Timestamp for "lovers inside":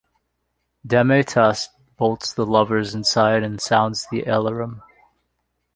2.43-3.43